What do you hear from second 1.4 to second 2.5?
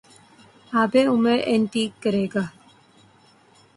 انٹهیک کرے گا